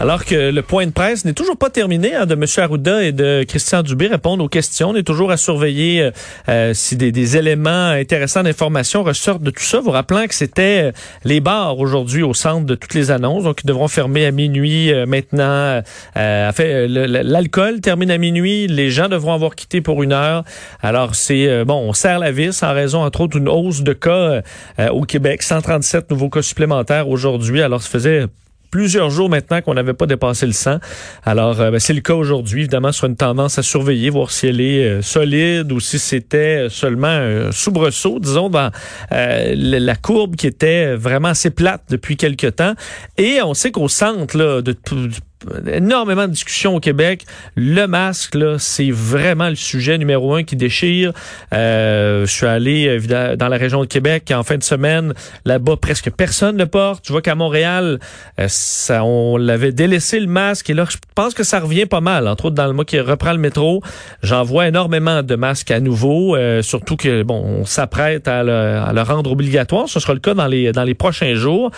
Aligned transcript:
Alors 0.00 0.24
que 0.24 0.52
le 0.52 0.62
point 0.62 0.86
de 0.86 0.92
presse 0.92 1.24
n'est 1.24 1.32
toujours 1.32 1.56
pas 1.56 1.70
terminé 1.70 2.14
hein, 2.14 2.24
de 2.24 2.34
M. 2.34 2.44
Arruda 2.58 3.02
et 3.02 3.10
de 3.10 3.42
Christian 3.42 3.82
Dubé 3.82 4.06
répondre 4.06 4.44
aux 4.44 4.48
questions. 4.48 4.90
On 4.90 4.94
est 4.94 5.02
toujours 5.02 5.32
à 5.32 5.36
surveiller 5.36 6.02
euh, 6.02 6.10
euh, 6.48 6.72
si 6.72 6.96
des, 6.96 7.36
éléments 7.36 7.88
intéressants 7.88 8.44
d'information 8.44 9.02
ressortent 9.02 9.42
de 9.42 9.50
tout 9.50 9.64
ça. 9.64 9.80
Vous 9.80 9.90
rappelant 9.90 10.28
que 10.28 10.36
c'était 10.36 10.84
euh, 10.84 10.92
les 11.24 11.40
bars 11.40 11.80
aujourd'hui 11.80 12.22
au 12.22 12.32
centre 12.32 12.64
de 12.64 12.76
toutes 12.76 12.94
les 12.94 13.10
annonces, 13.10 13.42
donc 13.42 13.62
ils 13.64 13.66
devront 13.66 13.88
fermer 13.88 14.24
à 14.24 14.30
minuit 14.30 14.92
maintenant. 15.06 15.82
fait, 16.14 16.86
l'alcool 16.86 17.80
termine 17.80 18.12
à 18.12 18.18
minuit, 18.18 18.68
les 18.68 18.90
gens 18.90 19.08
devront 19.08 19.34
avoir 19.34 19.56
quitté 19.56 19.80
pour 19.80 20.04
une 20.04 20.12
heure. 20.12 20.44
Alors 20.80 21.16
c'est 21.16 21.64
bon, 21.64 21.74
on 21.74 21.92
serre 21.92 22.20
la 22.20 22.30
vis 22.30 22.62
en 22.62 22.72
raison 22.72 23.02
entre 23.02 23.22
autres 23.22 23.36
d'une 23.36 23.48
hausse 23.48 23.82
de 23.82 23.92
cas 23.94 24.42
au 24.90 25.02
Québec, 25.02 25.42
137 25.42 26.10
nouveaux 26.10 26.30
cas 26.30 26.42
supplémentaires 26.42 27.08
aujourd'hui. 27.08 27.62
Alors 27.62 27.82
ça 27.82 27.88
faisait 27.88 28.26
plusieurs 28.70 29.10
jours 29.10 29.28
maintenant 29.28 29.60
qu'on 29.62 29.74
n'avait 29.74 29.94
pas 29.94 30.06
dépassé 30.06 30.46
le 30.46 30.52
100. 30.52 30.78
Alors, 31.24 31.60
euh, 31.60 31.70
ben, 31.70 31.78
c'est 31.78 31.94
le 31.94 32.00
cas 32.00 32.14
aujourd'hui, 32.14 32.60
évidemment, 32.60 32.92
sur 32.92 33.06
une 33.06 33.16
tendance 33.16 33.58
à 33.58 33.62
surveiller, 33.62 34.10
voir 34.10 34.30
si 34.30 34.46
elle 34.46 34.60
est 34.60 34.84
euh, 34.84 35.02
solide 35.02 35.72
ou 35.72 35.80
si 35.80 35.98
c'était 35.98 36.68
seulement 36.70 37.08
un 37.08 37.52
soubresaut, 37.52 38.18
disons, 38.20 38.50
dans 38.50 38.70
euh, 39.12 39.54
la 39.56 39.96
courbe 39.96 40.36
qui 40.36 40.46
était 40.46 40.94
vraiment 40.94 41.28
assez 41.28 41.50
plate 41.50 41.82
depuis 41.90 42.16
quelque 42.16 42.46
temps. 42.46 42.74
Et 43.16 43.40
on 43.42 43.54
sait 43.54 43.70
qu'au 43.70 43.88
centre 43.88 44.36
là, 44.36 44.62
de, 44.62 44.76
énormément 45.70 46.26
de 46.26 46.32
discussions 46.32 46.74
au 46.74 46.80
Québec. 46.80 47.24
Le 47.54 47.86
masque, 47.86 48.36
c'est 48.58 48.90
vraiment 48.90 49.48
le 49.48 49.54
sujet 49.54 49.98
numéro 49.98 50.34
un 50.34 50.42
qui 50.42 50.56
déchire. 50.56 51.12
Euh, 51.52 52.26
je 52.26 52.32
suis 52.32 52.46
allé 52.46 52.98
dans 53.36 53.48
la 53.48 53.56
région 53.56 53.80
de 53.80 53.86
Québec 53.86 54.32
en 54.34 54.42
fin 54.42 54.56
de 54.56 54.62
semaine. 54.62 55.12
Là-bas, 55.44 55.76
presque 55.76 56.10
personne 56.10 56.56
ne 56.56 56.64
porte. 56.64 57.04
Tu 57.04 57.12
vois 57.12 57.22
qu'à 57.22 57.34
Montréal, 57.34 57.98
euh, 58.40 58.46
ça, 58.48 59.04
on 59.04 59.36
l'avait 59.36 59.72
délaissé 59.72 60.18
le 60.20 60.26
masque. 60.26 60.70
Et 60.70 60.74
là, 60.74 60.86
je 60.88 60.96
pense 61.14 61.34
que 61.34 61.42
ça 61.44 61.60
revient 61.60 61.86
pas 61.86 62.00
mal. 62.00 62.26
Entre 62.28 62.46
autres, 62.46 62.56
dans 62.56 62.66
le 62.66 62.72
mois 62.72 62.84
qui 62.84 62.98
reprend 62.98 63.32
le 63.32 63.38
métro, 63.38 63.82
j'en 64.22 64.42
vois 64.42 64.68
énormément 64.68 65.22
de 65.22 65.34
masques 65.34 65.70
à 65.70 65.80
nouveau. 65.80 66.34
Euh, 66.34 66.62
surtout 66.62 66.96
que, 66.96 67.22
bon, 67.22 67.42
on 67.44 67.64
s'apprête 67.64 68.26
à 68.26 68.38
à 68.38 68.92
le, 68.92 69.02
rendre 69.02 69.32
obligatoire. 69.32 69.88
Ce 69.88 70.00
sera 70.00 70.14
le 70.14 70.20
cas 70.20 70.34
dans 70.34 70.46
les, 70.46 70.72
dans 70.72 70.84
les 70.84 70.94
prochains 70.94 71.34
jours. 71.34 71.70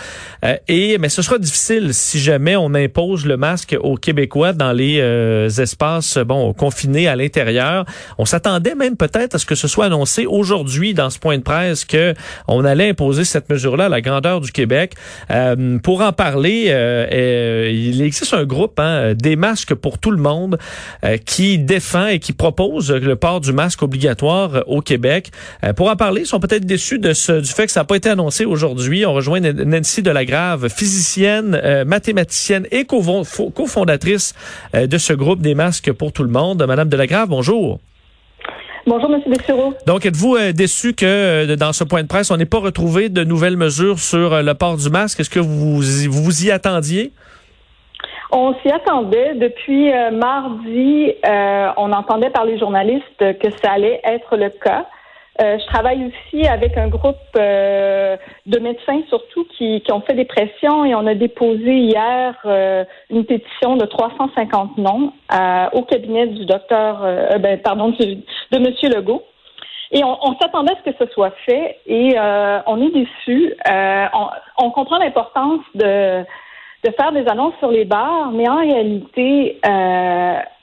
Euh, 0.45 0.55
et, 0.67 0.97
mais 0.97 1.09
ce 1.09 1.21
sera 1.21 1.37
difficile 1.37 1.93
si 1.93 2.19
jamais 2.19 2.55
on 2.55 2.73
impose 2.73 3.25
le 3.25 3.37
masque 3.37 3.50
aux 3.81 3.95
Québécois 3.95 4.53
dans 4.53 4.71
les 4.71 4.99
euh, 4.99 5.49
espaces 5.49 6.17
bon 6.17 6.53
confinés 6.53 7.07
à 7.07 7.15
l'intérieur. 7.15 7.85
On 8.17 8.25
s'attendait 8.25 8.75
même 8.75 8.95
peut-être 8.95 9.35
à 9.35 9.37
ce 9.39 9.45
que 9.45 9.55
ce 9.55 9.67
soit 9.67 9.85
annoncé 9.85 10.25
aujourd'hui 10.25 10.93
dans 10.93 11.09
ce 11.09 11.19
point 11.19 11.37
de 11.37 11.43
presse 11.43 11.85
que 11.85 12.13
on 12.47 12.63
allait 12.63 12.89
imposer 12.89 13.25
cette 13.25 13.49
mesure-là 13.49 13.85
à 13.85 13.89
la 13.89 14.01
grandeur 14.01 14.41
du 14.41 14.51
Québec. 14.51 14.93
Euh, 15.31 15.79
pour 15.79 16.01
en 16.01 16.13
parler, 16.13 16.67
euh, 16.69 17.69
il 17.71 18.01
existe 18.01 18.33
un 18.33 18.45
groupe 18.45 18.79
hein, 18.79 19.13
des 19.15 19.35
masques 19.35 19.73
pour 19.73 19.97
tout 19.97 20.11
le 20.11 20.17
monde 20.17 20.57
qui 21.25 21.57
défend 21.57 22.07
et 22.07 22.19
qui 22.19 22.33
propose 22.33 22.91
le 22.91 23.15
port 23.15 23.41
du 23.41 23.53
masque 23.53 23.81
obligatoire 23.81 24.63
au 24.67 24.81
Québec. 24.81 25.31
pour 25.75 25.89
en 25.89 25.95
parler, 25.95 26.21
ils 26.21 26.27
sont 26.27 26.39
peut-être 26.39 26.65
déçus 26.65 26.99
du 26.99 27.13
fait 27.13 27.65
que 27.65 27.71
ça 27.71 27.81
n'a 27.81 27.85
pas 27.85 27.95
été 27.95 28.09
annoncé 28.09 28.45
aujourd'hui. 28.45 29.05
On 29.05 29.13
rejoint 29.13 29.39
Nancy 29.39 30.01
Delagrave, 30.01 30.69
physicienne, 30.69 31.59
mathématicienne 31.85 32.67
et 32.71 32.85
cofondatrice 33.49 34.35
euh, 34.75 34.87
de 34.87 34.97
ce 34.97 35.13
groupe 35.13 35.41
des 35.41 35.55
masques 35.55 35.91
pour 35.91 36.11
tout 36.11 36.23
le 36.23 36.29
monde. 36.29 36.63
Madame 36.67 36.89
Delagrave, 36.89 37.29
bonjour. 37.29 37.79
Bonjour, 38.87 39.13
M. 39.13 39.21
Dessureau. 39.27 39.73
Donc, 39.85 40.05
êtes-vous 40.05 40.35
euh, 40.35 40.51
déçu 40.53 40.93
que 40.93 41.05
euh, 41.05 41.55
dans 41.55 41.71
ce 41.73 41.83
point 41.83 42.03
de 42.03 42.07
presse, 42.07 42.31
on 42.31 42.37
n'ait 42.37 42.45
pas 42.45 42.59
retrouvé 42.59 43.09
de 43.09 43.23
nouvelles 43.23 43.57
mesures 43.57 43.99
sur 43.99 44.41
le 44.41 44.53
port 44.53 44.77
du 44.77 44.89
masque? 44.89 45.19
Est-ce 45.19 45.29
que 45.29 45.39
vous 45.39 45.81
vous 45.81 46.45
y 46.45 46.51
attendiez? 46.51 47.11
On 48.31 48.53
s'y 48.61 48.69
attendait. 48.69 49.35
Depuis 49.35 49.91
mardi, 50.13 51.11
on 51.77 51.91
entendait 51.91 52.29
par 52.29 52.45
les 52.45 52.57
journalistes 52.57 53.03
que 53.19 53.51
ça 53.61 53.71
allait 53.71 53.99
être 54.05 54.37
le 54.37 54.49
cas. 54.49 54.85
Euh, 55.39 55.57
je 55.57 55.65
travaille 55.67 56.05
aussi 56.05 56.45
avec 56.45 56.77
un 56.77 56.89
groupe 56.89 57.15
euh, 57.37 58.17
de 58.45 58.59
médecins 58.59 59.01
surtout 59.07 59.45
qui, 59.57 59.81
qui, 59.81 59.91
ont 59.93 60.01
fait 60.01 60.13
des 60.13 60.25
pressions 60.25 60.83
et 60.83 60.93
on 60.93 61.07
a 61.07 61.15
déposé 61.15 61.73
hier 61.73 62.35
euh, 62.45 62.83
une 63.09 63.23
pétition 63.23 63.77
de 63.77 63.85
350 63.85 64.77
noms 64.77 65.13
au 65.71 65.83
cabinet 65.83 66.27
du 66.27 66.45
docteur, 66.45 67.01
ben, 67.39 67.59
pardon, 67.61 67.89
de 67.89 68.59
Monsieur 68.59 68.89
Legault. 68.89 69.23
Et 69.93 70.03
on, 70.03 70.17
on 70.21 70.37
s'attendait 70.37 70.73
à 70.73 70.75
ce 70.83 70.91
que 70.91 71.05
ce 71.05 71.11
soit 71.13 71.33
fait 71.45 71.77
et 71.85 72.15
on 72.67 72.81
est 72.81 72.91
déçus. 72.91 73.53
On, 73.67 74.27
on, 74.57 74.71
comprend 74.71 74.97
l'importance 74.97 75.61
de 75.75 76.23
de 76.83 76.89
faire 76.99 77.11
des 77.11 77.27
annonces 77.27 77.53
sur 77.59 77.69
les 77.69 77.85
bars, 77.85 78.31
mais 78.31 78.49
en 78.49 78.57
réalité, 78.57 79.59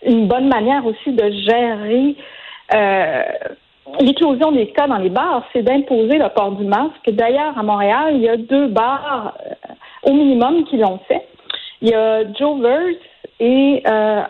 une 0.05 0.27
bonne 0.27 0.49
manière 0.49 0.85
aussi 0.85 1.13
de 1.13 1.31
gérer 1.31 2.17
l'éclosion 4.01 4.53
des 4.53 4.69
cas 4.69 4.87
dans 4.87 4.99
les 4.99 5.11
bars, 5.11 5.45
c'est 5.53 5.63
d'imposer 5.63 6.19
le 6.19 6.29
port 6.29 6.53
du 6.53 6.65
masque. 6.65 7.09
D'ailleurs, 7.09 7.57
à 7.59 7.63
Montréal, 7.63 8.15
il 8.15 8.23
y 8.23 8.29
a 8.29 8.37
deux 8.37 8.69
bars 8.69 9.35
euh, 9.45 10.11
au 10.11 10.13
minimum 10.13 10.65
qui 10.65 10.77
l'ont 10.77 11.01
fait. 11.09 11.27
Il 11.83 11.89
y 11.89 11.95
a 11.95 12.31
Joe 12.35 12.61
Verse 12.61 12.97
et 13.41 13.83
euh, 13.87 14.23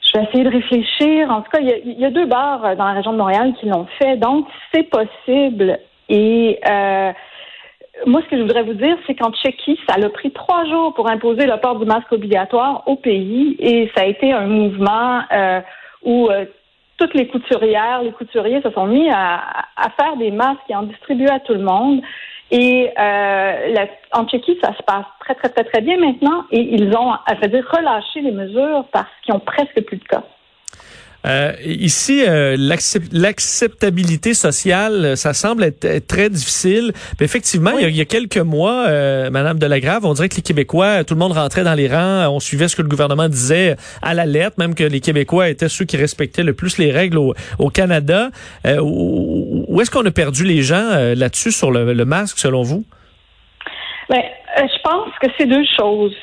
je 0.00 0.18
vais 0.18 0.24
essayer 0.24 0.44
de 0.44 0.50
réfléchir. 0.50 1.30
En 1.30 1.42
tout 1.42 1.50
cas, 1.50 1.60
il 1.60 1.98
y, 1.98 2.04
a, 2.04 2.10
deux 2.10 2.26
bars 2.26 2.64
euh, 2.64 2.74
dans 2.74 2.84
la 2.84 2.92
région 2.92 3.12
de 3.12 3.18
Montréal 3.18 3.54
qui 3.60 3.66
l'ont 3.66 3.86
fait. 3.98 4.16
Donc, 4.16 4.46
c'est 4.72 4.84
possible. 4.84 5.78
Et 6.08 6.60
moi, 8.06 8.20
ce 8.24 8.28
que 8.28 8.36
je 8.36 8.42
voudrais 8.42 8.64
vous 8.64 8.74
dire, 8.74 8.96
c'est 9.06 9.14
qu'en 9.14 9.32
Tchéquie, 9.32 9.78
ça 9.88 9.94
a 9.94 10.08
pris 10.10 10.32
trois 10.32 10.64
jours 10.66 10.92
pour 10.94 11.08
imposer 11.08 11.46
le 11.46 11.56
port 11.58 11.78
du 11.78 11.86
masque 11.86 12.12
obligatoire 12.12 12.82
au 12.86 12.96
pays. 12.96 13.56
Et 13.58 13.90
ça 13.96 14.02
a 14.02 14.06
été 14.06 14.32
un 14.32 14.46
mouvement 14.46 15.22
où 16.02 16.28
toutes 16.96 17.14
les 17.14 17.28
couturières, 17.28 18.02
les 18.02 18.12
couturiers 18.12 18.62
se 18.62 18.70
sont 18.70 18.86
mis 18.86 19.08
à, 19.10 19.66
faire 19.98 20.16
des 20.16 20.30
masques 20.30 20.60
et 20.68 20.76
en 20.76 20.84
distribuer 20.84 21.30
à 21.30 21.40
tout 21.40 21.54
le 21.54 21.62
monde. 21.62 22.02
Et 22.50 22.90
euh, 22.98 23.86
en 24.12 24.26
Tchéquie, 24.26 24.58
ça 24.62 24.74
se 24.74 24.82
passe 24.82 25.06
très, 25.20 25.34
très, 25.34 25.48
très, 25.48 25.64
très 25.64 25.80
bien 25.80 25.98
maintenant. 25.98 26.44
Et 26.50 26.60
ils 26.60 26.96
ont, 26.96 27.12
à 27.12 27.34
dire, 27.48 27.66
relâché 27.70 28.20
les 28.20 28.30
mesures 28.30 28.84
parce 28.92 29.08
qu'ils 29.22 29.34
ont 29.34 29.40
presque 29.40 29.82
plus 29.84 29.96
de 29.96 30.04
cas. 30.04 30.22
Euh, 31.26 31.52
ici, 31.64 32.22
euh, 32.26 32.56
l'acceptabilité 32.58 34.34
sociale, 34.34 35.04
euh, 35.04 35.16
ça 35.16 35.32
semble 35.32 35.64
être, 35.64 36.06
très 36.06 36.28
difficile. 36.28 36.92
Mais 37.18 37.24
effectivement, 37.24 37.78
il, 37.78 37.96
y 37.96 38.00
a, 38.00 38.04
quelques 38.04 38.36
mois, 38.36 38.86
euh, 38.88 39.30
Madame 39.30 39.58
Delagrave, 39.58 40.04
on 40.04 40.12
dirait 40.12 40.28
que 40.28 40.36
les 40.36 40.42
Québécois, 40.42 41.02
tout 41.04 41.14
le 41.14 41.20
monde 41.20 41.32
rentrait 41.32 41.64
dans 41.64 41.74
les 41.74 41.88
rangs, 41.88 42.28
on 42.28 42.40
suivait 42.40 42.68
ce 42.68 42.76
que 42.76 42.82
le 42.82 42.88
gouvernement 42.88 43.28
disait 43.28 43.76
à 44.02 44.12
la 44.12 44.26
lettre, 44.26 44.56
même 44.58 44.74
que 44.74 44.84
les 44.84 45.00
Québécois 45.00 45.48
étaient 45.48 45.68
ceux 45.68 45.86
qui 45.86 45.96
respectaient 45.96 46.42
le 46.42 46.52
plus 46.52 46.76
les 46.76 46.90
règles 46.90 47.18
au, 47.18 47.34
au 47.58 47.70
Canada. 47.70 48.28
Euh, 48.66 48.80
où, 48.82 49.80
est-ce 49.80 49.90
qu'on 49.90 50.04
a 50.04 50.10
perdu 50.10 50.44
les 50.44 50.62
gens 50.62 51.14
là-dessus 51.16 51.52
sur 51.52 51.70
le, 51.70 51.92
le, 51.92 52.04
masque, 52.04 52.38
selon 52.38 52.62
vous? 52.62 52.84
Ben, 54.08 54.22
je 54.56 54.82
pense 54.82 55.10
que 55.20 55.28
c'est 55.38 55.46
deux 55.46 55.64
choses. 55.78 56.14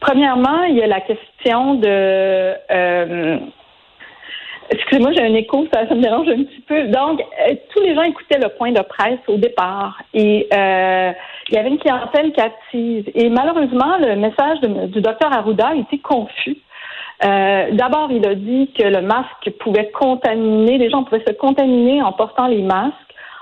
Premièrement, 0.00 0.64
il 0.64 0.76
y 0.76 0.82
a 0.82 0.86
la 0.86 1.00
question 1.00 1.74
de 1.74 3.38
Excusez-moi, 4.86 5.10
j'ai 5.14 5.24
un 5.24 5.34
écho, 5.34 5.66
ça, 5.72 5.82
me 5.92 6.00
dérange 6.00 6.28
un 6.28 6.44
petit 6.44 6.60
peu. 6.60 6.84
Donc, 6.84 7.20
euh, 7.20 7.54
tous 7.74 7.82
les 7.82 7.96
gens 7.96 8.02
écoutaient 8.02 8.38
le 8.38 8.50
point 8.50 8.70
de 8.70 8.80
presse 8.82 9.18
au 9.26 9.36
départ 9.36 10.00
et 10.14 10.46
euh, 10.54 11.12
il 11.48 11.54
y 11.56 11.58
avait 11.58 11.70
une 11.70 11.78
clientèle 11.78 12.32
captive. 12.32 13.10
Et 13.16 13.28
malheureusement, 13.28 13.98
le 13.98 14.14
message 14.14 14.60
du 14.60 15.00
docteur 15.00 15.32
Arruda 15.32 15.74
était 15.74 15.98
confus. 15.98 16.58
Euh, 17.24 17.70
D'abord, 17.72 18.12
il 18.12 18.24
a 18.28 18.36
dit 18.36 18.70
que 18.78 18.84
le 18.84 19.00
masque 19.00 19.50
pouvait 19.58 19.90
contaminer, 19.90 20.78
les 20.78 20.88
gens 20.88 21.02
pouvaient 21.02 21.24
se 21.26 21.32
contaminer 21.32 22.00
en 22.00 22.12
portant 22.12 22.46
les 22.46 22.62
masques. 22.62 22.94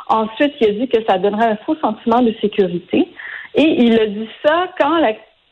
Ensuite, 0.08 0.54
il 0.62 0.68
a 0.68 0.72
dit 0.72 0.88
que 0.88 1.04
ça 1.06 1.18
donnerait 1.18 1.50
un 1.50 1.56
faux 1.66 1.76
sentiment 1.82 2.22
de 2.22 2.34
sécurité. 2.40 3.06
Et 3.54 3.82
il 3.84 4.00
a 4.00 4.06
dit 4.06 4.30
ça 4.42 4.68
quand 4.80 4.98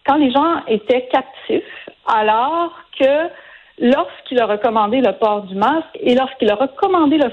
quand 0.06 0.16
les 0.16 0.32
gens 0.32 0.64
étaient 0.68 1.06
captifs, 1.12 1.90
alors 2.06 2.72
que 2.98 3.28
lorsqu'il 3.78 4.40
a 4.40 4.46
recommandé 4.46 5.00
le 5.00 5.12
port 5.12 5.42
du 5.42 5.54
masque 5.54 5.98
et 6.00 6.14
lorsqu'il 6.14 6.50
a 6.50 6.54
recommandé 6.54 7.18
le 7.18 7.30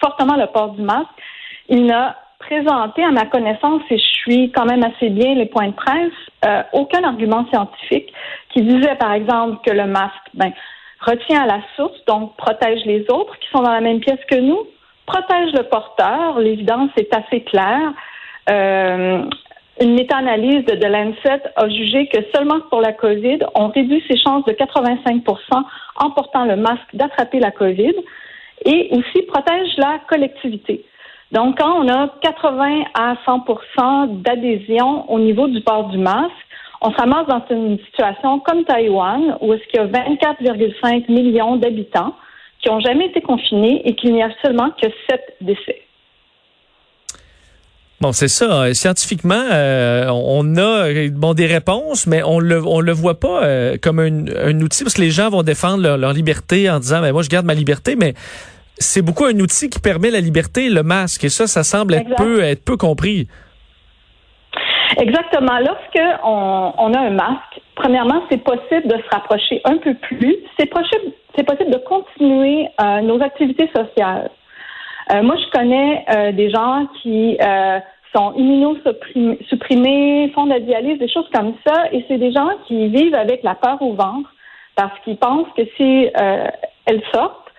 fortement 0.00 0.36
le 0.36 0.46
port 0.46 0.70
du 0.70 0.82
masque, 0.82 1.08
il 1.68 1.86
n'a 1.86 2.16
présenté, 2.38 3.04
à 3.04 3.10
ma 3.10 3.26
connaissance, 3.26 3.82
et 3.90 3.98
je 3.98 4.04
suis 4.04 4.50
quand 4.50 4.64
même 4.64 4.82
assez 4.82 5.10
bien 5.10 5.34
les 5.34 5.46
points 5.46 5.68
de 5.68 5.74
presse, 5.74 6.12
euh, 6.44 6.62
aucun 6.72 7.04
argument 7.04 7.46
scientifique 7.48 8.12
qui 8.50 8.62
disait, 8.62 8.96
par 8.96 9.12
exemple, 9.12 9.58
que 9.64 9.72
le 9.72 9.86
masque 9.86 10.28
ben, 10.34 10.52
retient 11.00 11.42
à 11.42 11.46
la 11.46 11.60
source, 11.76 12.04
donc 12.06 12.36
protège 12.36 12.84
les 12.84 13.02
autres 13.10 13.38
qui 13.38 13.48
sont 13.50 13.62
dans 13.62 13.70
la 13.70 13.80
même 13.80 14.00
pièce 14.00 14.18
que 14.28 14.36
nous, 14.36 14.66
protège 15.06 15.52
le 15.52 15.64
porteur. 15.64 16.38
L'évidence 16.38 16.90
est 16.96 17.14
assez 17.14 17.42
claire. 17.42 17.92
Euh, 18.50 19.24
une 19.80 19.94
méta-analyse 19.94 20.64
de, 20.66 20.74
de 20.74 20.86
Lancet 20.86 21.42
a 21.56 21.68
jugé 21.68 22.06
que 22.08 22.18
seulement 22.34 22.60
pour 22.70 22.80
la 22.80 22.92
COVID, 22.92 23.38
on 23.54 23.68
réduit 23.68 24.02
ses 24.08 24.18
chances 24.18 24.44
de 24.44 24.52
85% 24.52 25.62
en 25.96 26.10
portant 26.10 26.44
le 26.44 26.56
masque 26.56 26.94
d'attraper 26.94 27.40
la 27.40 27.50
COVID 27.50 27.94
et 28.64 28.88
aussi 28.92 29.22
protège 29.26 29.76
la 29.78 30.00
collectivité. 30.08 30.84
Donc, 31.32 31.58
quand 31.58 31.82
on 31.82 31.88
a 31.88 32.08
80 32.20 32.84
à 32.94 33.14
100% 33.26 34.20
d'adhésion 34.20 35.10
au 35.10 35.18
niveau 35.18 35.48
du 35.48 35.62
port 35.62 35.88
du 35.88 35.96
masque, 35.96 36.32
on 36.82 36.90
se 36.90 36.96
ramasse 36.96 37.26
dans 37.26 37.42
une 37.50 37.78
situation 37.86 38.40
comme 38.40 38.64
Taïwan, 38.64 39.38
où 39.40 39.54
est-ce 39.54 39.64
qu'il 39.68 39.80
y 39.80 39.82
a 39.82 39.86
24,5 39.86 41.10
millions 41.10 41.56
d'habitants 41.56 42.14
qui 42.60 42.68
n'ont 42.68 42.80
jamais 42.80 43.06
été 43.06 43.20
confinés 43.20 43.82
et 43.88 43.94
qu'il 43.94 44.12
n'y 44.12 44.22
a 44.22 44.30
seulement 44.44 44.70
que 44.70 44.88
7 45.08 45.36
décès. 45.40 45.82
Bon, 48.02 48.10
c'est 48.10 48.26
ça. 48.26 48.74
Scientifiquement, 48.74 49.44
euh, 49.52 50.08
on 50.10 50.56
a 50.56 50.88
bon 51.12 51.34
des 51.34 51.46
réponses, 51.46 52.08
mais 52.08 52.20
on 52.24 52.40
le 52.40 52.60
on 52.66 52.80
le 52.80 52.90
voit 52.90 53.20
pas 53.20 53.44
euh, 53.44 53.76
comme 53.80 54.00
un, 54.00 54.26
un, 54.44 54.60
outil 54.60 54.82
parce 54.82 54.94
que 54.94 55.02
les 55.02 55.12
gens 55.12 55.30
vont 55.30 55.44
défendre 55.44 55.84
leur, 55.84 55.98
leur 55.98 56.12
liberté 56.12 56.68
en 56.68 56.80
disant, 56.80 57.00
mais 57.00 57.12
moi 57.12 57.22
je 57.22 57.28
garde 57.28 57.46
ma 57.46 57.54
liberté, 57.54 57.94
mais 57.94 58.14
c'est 58.76 59.02
beaucoup 59.02 59.24
un 59.24 59.38
outil 59.38 59.70
qui 59.70 59.78
permet 59.78 60.10
la 60.10 60.18
liberté, 60.18 60.68
le 60.68 60.82
masque, 60.82 61.22
et 61.22 61.28
ça, 61.28 61.46
ça 61.46 61.62
semble 61.62 61.94
être 61.94 62.16
peu 62.16 62.42
être 62.42 62.64
peu 62.64 62.76
compris. 62.76 63.28
Exactement. 64.98 65.60
Lorsque 65.60 66.24
on, 66.24 66.72
on 66.78 66.94
a 66.94 66.98
un 66.98 67.10
masque, 67.10 67.60
premièrement, 67.76 68.24
c'est 68.28 68.42
possible 68.42 68.88
de 68.88 68.96
se 68.96 69.08
rapprocher 69.12 69.60
un 69.64 69.76
peu 69.76 69.94
plus. 69.94 70.38
C'est 70.58 70.66
possible, 70.66 71.12
c'est 71.36 71.44
possible 71.44 71.70
de 71.70 71.78
continuer 71.78 72.66
euh, 72.80 73.00
nos 73.02 73.22
activités 73.22 73.70
sociales. 73.72 74.28
Euh, 75.10 75.22
moi, 75.22 75.36
je 75.36 75.58
connais 75.58 76.04
euh, 76.08 76.32
des 76.32 76.50
gens 76.50 76.86
qui 77.02 77.36
euh, 77.40 77.78
sont 78.14 78.32
immunosupprimés, 78.34 80.30
font 80.34 80.44
de 80.44 80.50
la 80.50 80.60
dialyse, 80.60 80.98
des 80.98 81.08
choses 81.08 81.28
comme 81.32 81.54
ça, 81.66 81.84
et 81.92 82.04
c'est 82.08 82.18
des 82.18 82.32
gens 82.32 82.50
qui 82.66 82.88
vivent 82.88 83.14
avec 83.14 83.42
la 83.42 83.54
peur 83.54 83.80
au 83.80 83.94
ventre 83.94 84.30
parce 84.76 84.98
qu'ils 85.00 85.16
pensent 85.16 85.48
que 85.56 85.62
si 85.76 86.08
elles 86.86 87.02
sortent, 87.12 87.50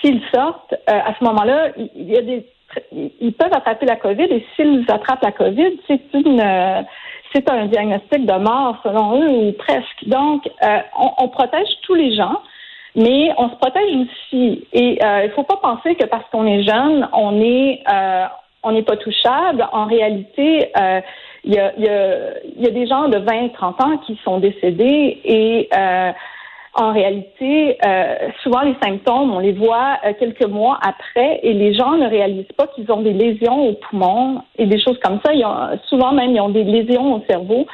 s'ils 0.00 0.22
sortent, 0.32 0.74
à 0.86 1.14
ce 1.18 1.24
moment-là, 1.24 1.68
il 1.76 2.10
y 2.10 2.16
a 2.16 2.22
des 2.22 2.46
ils 2.92 3.32
peuvent 3.32 3.52
attraper 3.52 3.86
la 3.86 3.96
COVID 3.96 4.24
et 4.24 4.46
s'ils 4.54 4.84
attrapent 4.88 5.24
la 5.24 5.32
COVID, 5.32 5.80
c'est 5.88 6.02
une 6.14 6.84
c'est 7.32 7.50
un 7.50 7.66
diagnostic 7.66 8.26
de 8.26 8.38
mort 8.38 8.76
selon 8.82 9.20
eux 9.20 9.28
ou 9.28 9.52
presque. 9.52 10.06
Donc, 10.06 10.48
on, 10.62 11.10
on, 11.18 11.28
protège 11.28 11.68
tous 11.82 11.94
les 11.94 12.14
gens. 12.14 12.40
Mais 12.96 13.30
on 13.38 13.48
se 13.50 13.54
protège 13.56 13.94
aussi. 13.94 14.66
Et 14.72 14.98
euh, 15.02 15.24
il 15.24 15.28
ne 15.28 15.34
faut 15.34 15.44
pas 15.44 15.56
penser 15.56 15.94
que 15.94 16.06
parce 16.06 16.24
qu'on 16.30 16.46
est 16.46 16.62
jeune, 16.62 17.08
on 17.12 17.40
est 17.40 17.82
euh, 17.88 18.26
on 18.62 18.72
n'est 18.72 18.82
pas 18.82 18.96
touchable. 18.96 19.66
En 19.72 19.86
réalité, 19.86 20.70
euh, 20.76 21.00
il 21.44 21.54
y, 21.54 21.58
a, 21.58 22.70
des 22.70 22.86
gens 22.86 23.08
de 23.08 23.18
20, 23.18 23.54
30 23.54 23.82
ans 23.82 23.98
qui 24.06 24.18
sont 24.24 24.38
décédés 24.38 25.20
et 25.24 25.70
en 26.74 26.92
réalité, 26.92 27.78
souvent 28.42 28.60
les 28.60 28.76
symptômes, 28.82 29.32
on 29.32 29.38
les 29.38 29.52
voit 29.52 29.98
quelques 30.18 30.44
mois 30.44 30.78
après 30.82 31.40
et 31.42 31.54
les 31.54 31.72
gens 31.72 31.92
ne 31.92 32.06
réalisent 32.06 32.52
pas 32.58 32.66
qu'ils 32.66 32.92
ont 32.92 33.00
des 33.00 33.14
lésions 33.14 33.68
au 33.68 33.72
poumon 33.72 34.42
et 34.58 34.66
des 34.66 34.78
choses 34.78 34.98
comme 35.02 35.18
ça. 35.24 35.32
Ils 35.32 35.46
ont, 35.46 35.78
souvent 35.88 36.12
même, 36.12 36.32
ils 36.32 36.40
ont 36.42 36.50
des 36.50 36.64
lésions 36.64 37.14
au 37.14 37.24
cerveau 37.26 37.66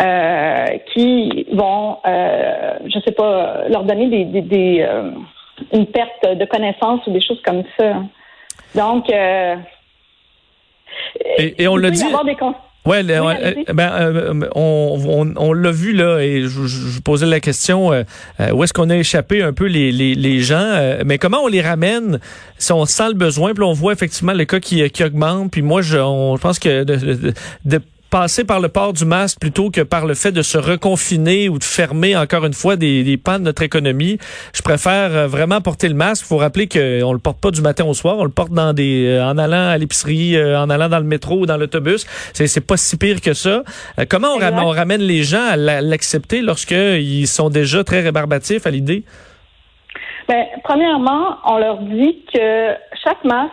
euh, 0.00 0.66
qui 0.92 1.46
vont, 1.52 1.98
euh, 2.04 2.78
je 2.86 2.98
sais 3.00 3.12
pas, 3.12 3.68
leur 3.68 3.84
donner 3.84 4.24
des, 4.24 4.80
euh, 4.80 5.12
une 5.72 5.86
perte 5.86 6.36
de 6.36 6.44
connaissance 6.46 7.06
ou 7.06 7.12
des 7.12 7.20
choses 7.20 7.40
comme 7.42 7.62
ça. 7.78 8.02
Donc, 8.74 9.08
euh, 9.10 9.54
et, 11.38 11.62
et 11.62 11.68
on 11.68 11.76
l'a 11.76 11.90
dit. 11.90 12.02
Ouais, 12.86 13.02
ben, 13.02 14.46
on, 14.54 15.00
on, 15.08 15.34
on 15.38 15.52
l'a 15.54 15.70
vu 15.70 15.94
là, 15.94 16.18
et 16.18 16.42
je, 16.42 16.66
je, 16.66 17.00
posais 17.00 17.24
la 17.24 17.40
question 17.40 17.88
où 17.88 18.62
est-ce 18.62 18.74
qu'on 18.74 18.90
a 18.90 18.96
échappé 18.96 19.42
un 19.42 19.54
peu 19.54 19.64
les, 19.64 19.90
les, 19.90 20.14
les 20.14 20.40
gens, 20.40 20.98
mais 21.06 21.16
comment 21.16 21.38
on 21.38 21.46
les 21.46 21.62
ramène 21.62 22.20
si 22.58 22.72
on 22.72 22.84
sent 22.84 23.08
le 23.08 23.14
besoin, 23.14 23.54
puis 23.54 23.64
on 23.64 23.72
voit 23.72 23.94
effectivement 23.94 24.34
le 24.34 24.44
cas 24.44 24.60
qui, 24.60 24.90
qui 24.90 25.02
augmente, 25.02 25.50
puis 25.50 25.62
moi 25.62 25.80
je, 25.80 25.96
on, 25.96 26.36
je 26.36 26.42
pense 26.42 26.58
que 26.58 26.84
de, 26.84 26.96
de, 26.96 27.32
de 27.64 27.80
passer 28.14 28.44
par 28.44 28.60
le 28.60 28.68
port 28.68 28.92
du 28.92 29.04
masque 29.04 29.40
plutôt 29.40 29.72
que 29.72 29.80
par 29.80 30.06
le 30.06 30.14
fait 30.14 30.30
de 30.30 30.42
se 30.42 30.56
reconfiner 30.56 31.48
ou 31.48 31.58
de 31.58 31.64
fermer 31.64 32.16
encore 32.16 32.46
une 32.46 32.52
fois 32.52 32.76
des, 32.76 33.02
des 33.02 33.16
pans 33.16 33.40
de 33.40 33.44
notre 33.44 33.62
économie. 33.62 34.18
Je 34.54 34.62
préfère 34.62 35.10
euh, 35.10 35.26
vraiment 35.26 35.60
porter 35.60 35.88
le 35.88 35.96
masque. 35.96 36.24
Il 36.24 36.28
faut 36.28 36.36
rappeler 36.36 36.68
qu'on 36.68 37.12
le 37.12 37.18
porte 37.18 37.40
pas 37.40 37.50
du 37.50 37.60
matin 37.60 37.84
au 37.84 37.92
soir, 37.92 38.14
on 38.18 38.22
le 38.22 38.30
porte 38.30 38.52
dans 38.52 38.72
des, 38.72 39.08
euh, 39.08 39.26
en 39.26 39.36
allant 39.36 39.66
à 39.66 39.76
l'épicerie, 39.78 40.36
euh, 40.36 40.60
en 40.60 40.70
allant 40.70 40.88
dans 40.88 41.00
le 41.00 41.04
métro 41.04 41.40
ou 41.40 41.46
dans 41.46 41.56
l'autobus. 41.56 42.06
C'est, 42.34 42.46
c'est 42.46 42.60
pas 42.60 42.76
si 42.76 42.96
pire 42.98 43.20
que 43.20 43.34
ça. 43.34 43.64
comment 44.08 44.28
on, 44.28 44.38
ramène, 44.38 44.60
on 44.60 44.70
ramène 44.70 45.00
les 45.00 45.24
gens 45.24 45.48
à 45.50 45.56
l'accepter 45.56 46.40
lorsqu'ils 46.40 47.26
sont 47.26 47.50
déjà 47.50 47.82
très 47.82 48.00
rébarbatifs 48.00 48.64
à 48.64 48.70
l'idée? 48.70 49.02
Ben, 50.28 50.44
premièrement, 50.62 51.38
on 51.46 51.58
leur 51.58 51.78
dit 51.78 52.24
que 52.32 52.74
chaque 53.02 53.24
masque 53.24 53.50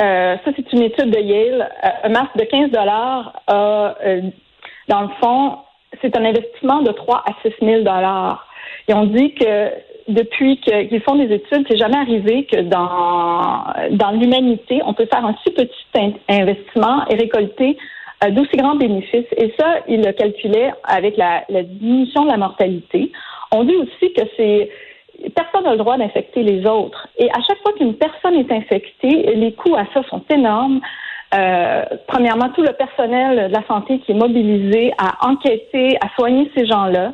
euh, 0.00 0.36
ça, 0.44 0.50
c'est 0.56 0.72
une 0.72 0.82
étude 0.82 1.10
de 1.10 1.20
Yale. 1.20 1.70
Euh, 1.84 1.88
un 2.04 2.08
masque 2.08 2.36
de 2.36 2.44
15 2.44 2.70
dollars 2.70 3.42
euh, 3.50 4.22
dans 4.88 5.02
le 5.02 5.08
fond, 5.20 5.58
c'est 6.00 6.16
un 6.16 6.24
investissement 6.24 6.80
de 6.80 6.92
3 6.92 7.24
à 7.26 7.32
6 7.42 7.52
000 7.60 7.82
dollars. 7.82 8.46
Et 8.88 8.94
on 8.94 9.04
dit 9.04 9.34
que 9.34 9.70
depuis 10.08 10.58
qu'ils 10.60 11.02
font 11.02 11.16
des 11.16 11.32
études, 11.32 11.66
c'est 11.68 11.76
jamais 11.76 11.96
arrivé 11.96 12.46
que 12.46 12.60
dans 12.62 13.64
dans 13.90 14.10
l'humanité, 14.12 14.80
on 14.84 14.94
peut 14.94 15.06
faire 15.06 15.24
un 15.24 15.36
si 15.44 15.52
petit 15.52 16.16
investissement 16.28 17.06
et 17.08 17.14
récolter 17.14 17.76
d'aussi 18.30 18.56
grands 18.56 18.74
bénéfices. 18.74 19.26
Et 19.36 19.54
ça, 19.58 19.80
il 19.86 20.02
le 20.02 20.12
calculait 20.12 20.72
avec 20.84 21.16
la 21.16 21.44
diminution 21.48 22.24
de 22.24 22.30
la 22.30 22.36
mortalité. 22.38 23.12
On 23.52 23.64
dit 23.64 23.76
aussi 23.76 24.12
que 24.14 24.22
c'est 24.36 24.70
personne 25.30 25.64
n'a 25.64 25.72
le 25.72 25.78
droit 25.78 25.96
d'infecter 25.96 26.42
les 26.42 26.66
autres. 26.66 27.08
Et 27.18 27.30
à 27.30 27.40
chaque 27.46 27.58
fois 27.62 27.72
qu'une 27.72 27.94
personne 27.94 28.34
est 28.34 28.52
infectée, 28.52 29.34
les 29.34 29.52
coûts 29.52 29.76
à 29.76 29.84
ça 29.92 30.02
sont 30.08 30.22
énormes. 30.30 30.80
Euh, 31.34 31.84
premièrement, 32.06 32.50
tout 32.50 32.62
le 32.62 32.72
personnel 32.72 33.48
de 33.48 33.52
la 33.52 33.66
santé 33.66 33.98
qui 34.00 34.12
est 34.12 34.14
mobilisé 34.14 34.92
à 34.98 35.26
enquêter, 35.28 35.96
à 36.00 36.08
soigner 36.16 36.50
ces 36.54 36.66
gens-là. 36.66 37.12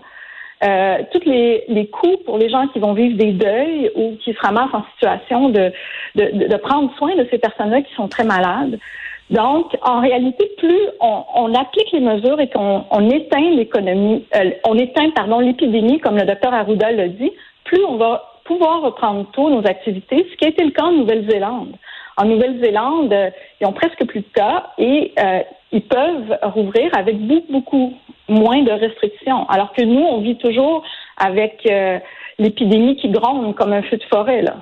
Euh, 0.65 0.99
tous 1.13 1.25
les, 1.25 1.63
les 1.69 1.87
coûts 1.87 2.17
pour 2.27 2.37
les 2.37 2.49
gens 2.49 2.67
qui 2.69 2.81
vont 2.81 2.93
vivre 2.93 3.17
des 3.17 3.31
deuils 3.31 3.93
ou 3.95 4.17
qui 4.17 4.33
se 4.33 4.41
ramassent 4.41 4.75
en 4.75 4.83
situation 4.95 5.51
de, 5.51 5.71
de, 6.17 6.49
de 6.49 6.57
prendre 6.57 6.93
soin 6.97 7.15
de 7.15 7.25
ces 7.31 7.39
personnes-là 7.39 7.83
qui 7.83 7.95
sont 7.95 8.09
très 8.09 8.25
malades. 8.25 8.77
Donc, 9.31 9.77
en 9.83 10.01
réalité, 10.01 10.51
plus 10.57 10.81
on, 11.01 11.23
on 11.35 11.55
applique 11.55 11.93
les 11.93 12.01
mesures 12.01 12.41
et 12.41 12.49
qu'on 12.49 12.85
on 12.91 13.11
éteint 13.11 13.51
l'économie, 13.51 14.25
euh, 14.35 14.51
on 14.65 14.75
éteint 14.77 15.11
pardon 15.11 15.39
l'épidémie, 15.39 16.01
comme 16.01 16.17
le 16.17 16.25
docteur 16.25 16.53
Arruda 16.53 16.91
l'a 16.91 17.09
dit, 17.09 17.31
plus 17.69 17.85
on 17.85 17.97
va 17.97 18.23
pouvoir 18.45 18.81
reprendre 18.81 19.31
tôt 19.33 19.51
nos 19.51 19.67
activités, 19.67 20.27
ce 20.31 20.37
qui 20.37 20.47
a 20.47 20.49
été 20.49 20.65
le 20.65 20.71
cas 20.71 20.85
en 20.85 20.93
Nouvelle-Zélande. 20.93 21.77
En 22.17 22.25
Nouvelle-Zélande, 22.25 23.13
euh, 23.13 23.31
ils 23.61 23.67
ont 23.67 23.73
presque 23.73 24.05
plus 24.07 24.21
de 24.21 24.33
cas 24.35 24.71
et 24.79 25.13
euh, 25.21 25.43
ils 25.71 25.83
peuvent 25.83 26.37
rouvrir 26.43 26.91
avec 26.97 27.19
beaucoup, 27.19 27.53
beaucoup 27.53 27.93
moins 28.29 28.63
de 28.63 28.73
restrictions. 28.73 29.47
Alors 29.49 29.73
que 29.73 29.83
nous, 29.83 30.01
on 30.01 30.21
vit 30.21 30.37
toujours 30.37 30.83
avec 31.19 31.61
euh, 31.71 31.99
l'épidémie 32.39 32.97
qui 32.97 33.11
gronde 33.11 33.55
comme 33.55 33.73
un 33.73 33.83
feu 33.83 33.99
de 33.99 34.05
forêt. 34.05 34.43
Là. 34.43 34.57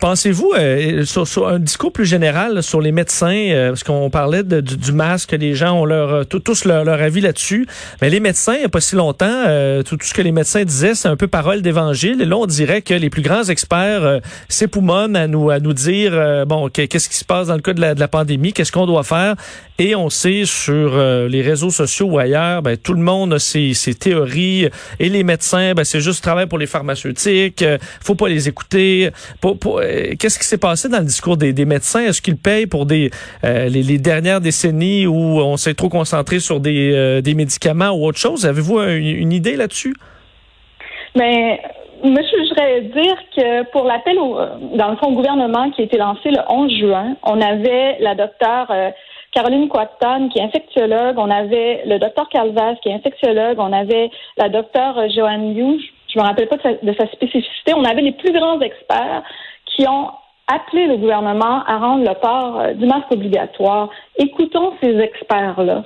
Pensez-vous, 0.00 0.54
euh, 0.56 1.04
sur, 1.04 1.48
un 1.48 1.58
discours 1.58 1.92
plus 1.92 2.06
général 2.06 2.62
sur 2.62 2.80
les 2.80 2.92
médecins, 2.92 3.50
euh, 3.50 3.68
parce 3.68 3.84
qu'on 3.84 4.08
parlait 4.08 4.42
de, 4.42 4.62
du, 4.62 4.92
masque, 4.92 5.32
les 5.32 5.54
gens 5.54 5.80
ont 5.80 5.84
leur, 5.84 6.14
euh, 6.14 6.24
tous 6.24 6.64
leur, 6.64 6.88
avis 6.88 7.20
là-dessus, 7.20 7.66
mais 8.00 8.08
les 8.08 8.20
médecins, 8.20 8.54
il 8.54 8.60
n'y 8.60 8.64
a 8.64 8.70
pas 8.70 8.80
si 8.80 8.96
longtemps, 8.96 9.44
tout, 9.84 9.98
ce 10.00 10.14
que 10.14 10.22
les 10.22 10.32
médecins 10.32 10.64
disaient, 10.64 10.94
c'est 10.94 11.08
un 11.08 11.16
peu 11.16 11.26
parole 11.26 11.60
d'évangile. 11.60 12.22
Et 12.22 12.24
là, 12.24 12.38
on 12.38 12.46
dirait 12.46 12.80
que 12.80 12.94
les 12.94 13.10
plus 13.10 13.20
grands 13.20 13.44
experts 13.44 14.20
s'époumonent 14.48 15.14
à 15.14 15.26
nous, 15.26 15.50
à 15.50 15.60
nous 15.60 15.74
dire, 15.74 16.46
bon, 16.46 16.70
qu'est-ce 16.70 17.10
qui 17.10 17.16
se 17.16 17.24
passe 17.24 17.48
dans 17.48 17.54
le 17.56 17.60
cas 17.60 17.74
de 17.74 17.80
la, 17.82 17.94
de 17.94 18.00
la 18.00 18.08
pandémie, 18.08 18.54
qu'est-ce 18.54 18.72
qu'on 18.72 18.86
doit 18.86 19.04
faire. 19.04 19.34
Et 19.78 19.94
on 19.94 20.08
sait 20.08 20.44
sur 20.46 20.94
euh, 20.94 21.28
les 21.28 21.42
réseaux 21.42 21.70
sociaux 21.70 22.06
ou 22.06 22.18
ailleurs, 22.18 22.62
ben, 22.62 22.78
tout 22.78 22.94
le 22.94 23.02
monde 23.02 23.34
a 23.34 23.38
ses, 23.38 23.74
ses 23.74 23.94
théories. 23.94 24.68
Et 24.98 25.08
les 25.10 25.22
médecins, 25.22 25.74
ben, 25.74 25.84
c'est 25.84 26.00
juste 26.00 26.22
travail 26.22 26.46
pour 26.46 26.58
les 26.58 26.66
pharmaceutiques. 26.66 27.60
Euh, 27.60 27.76
faut 28.00 28.14
pas 28.14 28.28
les 28.28 28.48
écouter. 28.48 29.10
Euh, 29.44 29.54
Qu'est-ce 30.18 30.38
qui 30.38 30.46
s'est 30.46 30.58
passé 30.58 30.88
dans 30.88 30.98
le 30.98 31.04
discours 31.04 31.36
des, 31.36 31.52
médecins? 31.64 32.00
Est-ce 32.00 32.22
qu'ils 32.22 32.36
payent 32.36 32.66
pour 32.66 32.86
des 32.86 33.10
les, 33.42 33.68
les, 33.68 33.98
dernières 33.98 34.40
décennies 34.40 35.06
où 35.06 35.40
on 35.40 35.56
s'est 35.56 35.74
trop 35.74 35.88
concentré 35.88 36.38
sur 36.38 36.60
des, 36.60 37.20
des 37.22 37.34
médicaments 37.34 37.90
ou 37.90 38.06
autre 38.06 38.18
chose? 38.18 38.46
Avez-vous 38.46 38.80
une, 38.80 39.32
idée 39.32 39.56
là-dessus? 39.56 39.94
Mais 41.14 41.60
moi, 42.04 42.20
je 42.22 42.48
voudrais 42.48 42.80
dire 42.82 43.16
que 43.36 43.70
pour 43.70 43.84
l'appel 43.84 44.18
au, 44.18 44.38
dans 44.76 44.90
le 44.90 44.96
fond 44.96 45.12
gouvernement 45.12 45.70
qui 45.70 45.82
a 45.82 45.84
été 45.84 45.96
lancé 45.96 46.30
le 46.30 46.40
11 46.48 46.78
juin, 46.78 47.16
on 47.22 47.40
avait 47.40 47.96
la 48.00 48.14
docteure 48.14 48.70
Caroline 49.36 49.68
Quatton, 49.68 50.30
qui 50.30 50.38
est 50.38 50.42
infectiologue, 50.42 51.18
on 51.18 51.30
avait 51.30 51.82
le 51.84 51.98
docteur 51.98 52.26
Calvas, 52.30 52.76
qui 52.82 52.88
est 52.88 52.94
infectiologue, 52.94 53.58
on 53.58 53.70
avait 53.70 54.10
la 54.38 54.48
docteure 54.48 54.96
Joanne 55.14 55.54
Hughes, 55.54 55.82
je 56.08 56.18
me 56.18 56.24
rappelle 56.24 56.48
pas 56.48 56.56
de 56.56 56.94
sa, 56.94 57.06
spécificité, 57.08 57.74
on 57.74 57.84
avait 57.84 58.00
les 58.00 58.12
plus 58.12 58.32
grands 58.32 58.58
experts 58.62 59.22
qui 59.76 59.86
ont 59.88 60.10
appelé 60.46 60.86
le 60.86 60.96
gouvernement 60.96 61.64
à 61.64 61.78
rendre 61.78 62.08
le 62.08 62.14
port 62.14 62.60
euh, 62.60 62.72
du 62.74 62.86
masque 62.86 63.10
obligatoire. 63.10 63.90
Écoutons 64.16 64.74
ces 64.82 64.96
experts-là 64.98 65.84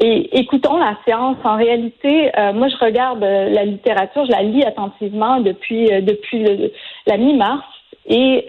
et 0.00 0.38
écoutons 0.38 0.78
la 0.78 0.96
science. 1.06 1.36
En 1.44 1.56
réalité, 1.56 2.30
euh, 2.38 2.52
moi, 2.52 2.68
je 2.68 2.76
regarde 2.84 3.22
euh, 3.22 3.50
la 3.50 3.64
littérature, 3.64 4.24
je 4.24 4.30
la 4.30 4.42
lis 4.42 4.64
attentivement 4.64 5.40
depuis 5.40 5.86
depuis 6.02 6.42
le, 6.42 6.72
la 7.06 7.18
mi-mars 7.18 7.64
et 8.06 8.46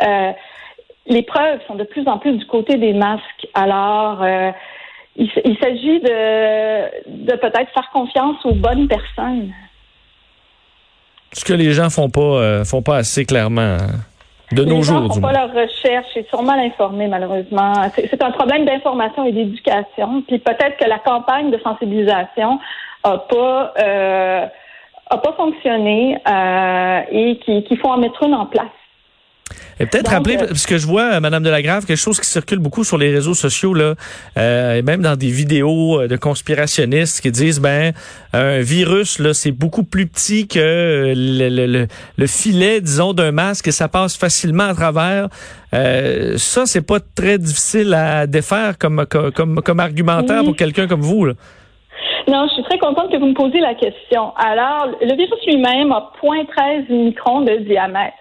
les 1.08 1.24
preuves 1.24 1.60
sont 1.67 1.75
de 1.75 1.84
plus 1.84 2.08
en 2.08 2.17
plus 2.17 2.34
du 2.34 2.46
côté 2.46 2.77
des 2.77 2.93
masques. 2.93 3.48
Alors, 3.53 4.24
il, 5.17 5.58
s'agit 5.62 6.00
de, 6.00 7.36
peut-être 7.36 7.74
faire 7.74 7.89
confiance 7.91 8.38
aux 8.46 8.53
bonnes 8.53 8.88
personnes. 8.88 9.51
Ce 11.34 11.43
que 11.43 11.51
les 11.51 11.74
gens 11.74 11.89
font 11.89 12.10
pas 12.10 12.63
font 12.63 12.81
pas 12.81 12.98
assez 12.98 13.25
clairement. 13.25 13.62
Hein, 13.62 14.00
de 14.51 14.63
nos 14.63 14.77
les 14.77 14.82
jours, 14.84 15.01
gens 15.03 15.13
font 15.13 15.22
pas 15.22 15.34
leur 15.34 15.53
recherche 15.53 16.15
et 16.15 16.25
sont 16.32 16.44
mal 16.44 16.60
informés, 16.60 17.08
malheureusement. 17.08 17.74
C'est 17.96 18.24
un 18.24 18.32
problème 18.32 18.65
d'information 18.65 19.25
et 19.25 19.32
d'éducation. 19.32 20.24
Puis 20.27 20.39
peut-être 20.39 20.77
que 20.77 20.86
la 20.88 21.00
campagne 21.00 21.51
de 21.51 21.60
sensibilisation 21.60 22.60
a 23.03 23.18
pas 23.18 23.74
euh, 23.79 24.46
a 25.10 25.18
pas 25.18 25.34
fonctionné 25.34 26.18
euh, 26.27 27.01
et 27.12 27.38
qu'il 27.39 27.77
faut 27.79 27.89
en 27.89 27.98
mettre 27.98 28.24
une 28.24 28.36
en 28.36 28.46
place. 28.46 28.65
Et 29.80 29.86
peut-être 29.86 30.12
rappeler, 30.12 30.36
euh, 30.36 30.48
parce 30.48 30.66
que 30.66 30.78
je 30.78 30.86
vois, 30.86 31.14
euh, 31.14 31.20
Madame 31.20 31.44
Delagrave, 31.44 31.86
quelque 31.86 31.98
chose 31.98 32.20
qui 32.20 32.28
circule 32.28 32.60
beaucoup 32.60 32.84
sur 32.84 32.98
les 32.98 33.12
réseaux 33.12 33.34
sociaux, 33.34 33.74
là, 33.74 33.96
euh, 34.38 34.76
et 34.76 34.82
même 34.82 35.02
dans 35.02 35.16
des 35.16 35.30
vidéos 35.30 36.08
de 36.08 36.16
conspirationnistes 36.18 37.22
qui 37.22 37.32
disent, 37.32 37.62
ben, 37.62 37.94
un 38.34 38.60
virus, 38.60 39.20
là, 39.20 39.34
c'est 39.34 39.52
beaucoup 39.52 39.84
plus 39.84 40.08
petit 40.08 40.48
que 40.48 41.14
le, 41.16 41.50
le, 41.50 41.88
le 42.18 42.28
filet, 42.28 42.82
disons, 42.82 43.14
d'un 43.14 43.32
masque 43.32 43.68
et 43.68 43.72
ça 43.72 43.88
passe 43.88 44.18
facilement 44.18 44.66
à 44.66 44.74
travers. 44.74 45.30
Euh, 45.74 46.38
ça, 46.38 46.66
c'est 46.66 46.86
pas 46.86 47.00
très 47.00 47.38
difficile 47.38 47.94
à 47.94 48.28
défaire 48.28 48.78
comme, 48.78 49.06
comme, 49.06 49.62
comme 49.62 49.80
argumentaire 49.80 50.44
pour 50.44 50.56
quelqu'un 50.56 50.88
comme 50.88 51.02
vous, 51.02 51.26
là. 51.26 51.34
Non, 52.28 52.46
je 52.48 52.54
suis 52.54 52.64
très 52.64 52.78
contente 52.78 53.12
que 53.12 53.18
vous 53.18 53.28
me 53.28 53.34
posiez 53.34 53.60
la 53.60 53.74
question. 53.74 54.34
Alors, 54.36 54.88
le 55.02 55.16
virus 55.16 55.46
lui-même 55.48 55.92
a 55.92 56.12
0.13 56.24 56.92
microns 56.92 57.42
de 57.42 57.56
diamètre. 57.66 58.18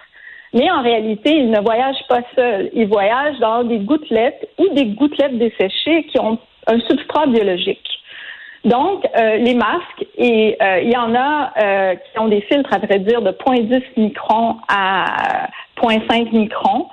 Mais 0.55 0.71
en 0.71 0.83
réalité, 0.83 1.37
il 1.37 1.51
ne 1.51 1.61
voyage 1.61 1.97
pas 2.09 2.21
seul. 2.35 2.71
Il 2.73 2.89
voyage 2.89 3.39
dans 3.39 3.65
des 3.65 3.79
gouttelettes 3.79 4.49
ou 4.59 4.69
des 4.75 4.87
gouttelettes 4.87 5.39
desséchées 5.39 6.05
qui 6.05 6.19
ont 6.19 6.39
un 6.67 6.81
substrat 6.81 7.27
biologique. 7.27 7.89
Donc, 8.65 9.07
euh, 9.17 9.37
les 9.37 9.55
masques, 9.55 10.05
et 10.17 10.57
euh, 10.61 10.81
il 10.81 10.91
y 10.91 10.97
en 10.97 11.15
a 11.15 11.53
euh, 11.59 11.95
qui 11.95 12.19
ont 12.19 12.29
des 12.29 12.41
filtres, 12.43 12.73
à 12.73 12.79
vrai 12.79 12.99
dire, 12.99 13.23
de 13.23 13.31
0.10 13.31 13.83
microns 13.97 14.57
à 14.69 15.49
0.5 15.81 16.33
microns. 16.33 16.89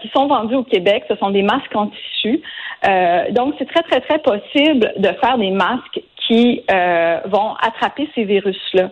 qui 0.00 0.08
sont 0.14 0.28
vendus 0.28 0.54
au 0.54 0.62
Québec. 0.62 1.04
Ce 1.08 1.16
sont 1.16 1.30
des 1.30 1.42
masques 1.42 1.74
en 1.74 1.88
tissu. 1.88 2.40
donc, 3.32 3.54
c'est 3.58 3.68
très, 3.68 3.82
très, 3.82 4.00
très 4.00 4.18
possible 4.20 4.92
de 4.98 5.08
faire 5.20 5.36
des 5.36 5.50
masques 5.50 6.00
qui 6.32 6.62
euh, 6.70 7.18
vont 7.26 7.54
attraper 7.60 8.08
ces 8.14 8.24
virus-là. 8.24 8.88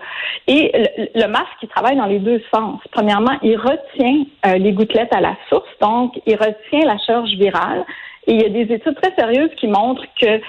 Et 0.46 0.72
le, 1.14 1.26
masque, 1.26 1.46
il 1.62 1.68
travaille 1.68 1.96
dans 1.96 2.06
les 2.06 2.18
deux 2.18 2.42
sens. 2.52 2.80
Premièrement, 2.92 3.38
il 3.42 3.56
retient 3.56 4.24
euh, 4.46 4.58
les 4.58 4.72
gouttelettes 4.72 5.14
à 5.14 5.20
la 5.20 5.36
source, 5.48 5.68
donc 5.80 6.20
il 6.26 6.34
retient 6.34 6.86
la 6.86 6.98
charge 6.98 7.30
virale. 7.30 7.84
Et 8.26 8.34
il 8.34 8.42
y 8.42 8.44
a 8.44 8.48
des 8.50 8.74
études 8.74 9.00
très 9.00 9.14
sérieuses 9.18 9.54
qui 9.56 9.68
montrent 9.68 10.04
que 10.20 10.40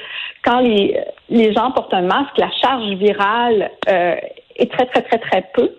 quand 0.43 0.59
les, 0.59 1.53
gens 1.53 1.71
portent 1.71 1.93
un 1.93 2.01
masque, 2.01 2.37
la 2.37 2.51
charge 2.61 2.89
virale 2.95 3.71
euh, 3.87 4.15
est 4.57 4.71
très, 4.71 4.85
très, 4.87 5.01
très, 5.03 5.19
très 5.19 5.49
peu. 5.53 5.71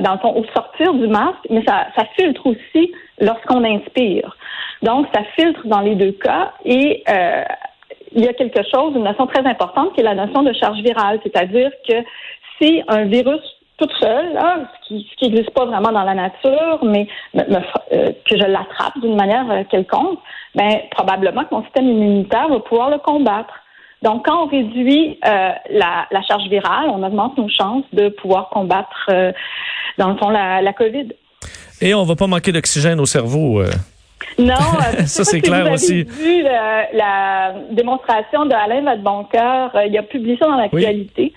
dans 0.00 0.18
au 0.36 0.44
sortir 0.54 0.94
du 0.94 1.06
masque, 1.06 1.46
mais 1.50 1.64
ça, 1.66 1.86
ça 1.96 2.04
filtre 2.16 2.46
aussi 2.46 2.92
lorsqu'on 3.20 3.62
inspire. 3.64 4.36
Donc, 4.82 5.06
ça 5.14 5.22
filtre 5.36 5.66
dans 5.66 5.80
les 5.80 5.94
deux 5.94 6.12
cas 6.12 6.52
et 6.64 7.02
il 8.14 8.24
y 8.24 8.28
a 8.28 8.32
quelque 8.32 8.62
chose, 8.62 8.94
une 8.94 9.04
notion 9.04 9.26
très 9.26 9.44
importante 9.44 9.94
qui 9.94 10.00
est 10.00 10.04
la 10.04 10.14
notion 10.14 10.42
de 10.42 10.52
charge 10.52 10.80
virale, 10.80 11.20
c'est-à-dire 11.22 11.70
que 11.88 11.94
si 12.58 12.82
un 12.88 13.04
virus 13.04 13.40
tout 13.76 13.88
seul, 14.00 14.38
ce 14.88 14.94
qui 15.16 15.30
n'existe 15.30 15.50
pas 15.50 15.64
vraiment 15.64 15.90
dans 15.90 16.04
la 16.04 16.14
nature, 16.14 16.78
mais 16.84 17.08
euh, 17.36 18.12
que 18.24 18.36
je 18.36 18.46
l'attrape 18.46 19.00
d'une 19.00 19.16
manière 19.16 19.50
euh, 19.50 19.64
quelconque, 19.68 20.20
ben 20.54 20.70
probablement 20.92 21.44
que 21.44 21.54
mon 21.54 21.64
système 21.64 21.88
immunitaire 21.88 22.48
va 22.48 22.60
pouvoir 22.60 22.90
le 22.90 22.98
combattre. 22.98 23.52
Donc, 24.02 24.26
quand 24.26 24.44
on 24.44 24.46
réduit 24.46 25.18
euh, 25.26 25.50
la, 25.70 26.06
la, 26.10 26.22
charge 26.22 26.46
virale, 26.48 26.88
on 26.90 27.02
augmente 27.02 27.36
nos 27.36 27.48
chances 27.48 27.84
de 27.92 28.10
pouvoir 28.10 28.50
combattre, 28.50 29.10
dans 29.98 30.10
le 30.10 30.16
fond, 30.18 30.28
la, 30.28 30.60
la 30.60 30.72
COVID. 30.72 31.08
Et 31.80 31.94
on 31.94 32.04
va 32.04 32.14
pas 32.14 32.26
manquer 32.26 32.52
d'oxygène 32.52 33.00
au 33.00 33.06
cerveau. 33.06 33.62
Non, 34.38 34.54
euh, 34.54 35.02
ça 35.06 35.24
c'est 35.24 35.40
clair 35.40 35.60
vous 35.60 35.66
avez 35.66 35.74
aussi. 35.74 36.02
vu 36.04 36.42
la, 36.42 36.92
la 36.92 37.54
démonstration 37.70 38.46
d'Alain 38.46 38.82
Vadeboncoeur, 38.82 39.74
euh, 39.74 39.86
il 39.86 39.96
a 39.96 40.02
publié 40.02 40.36
ça 40.38 40.46
dans 40.46 40.56
l'actualité. 40.56 41.32